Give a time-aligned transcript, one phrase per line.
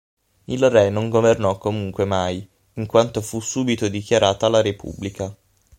[0.47, 5.31] Il re non governò comunque mai, in quanto fu subito dichiarata la repubblica.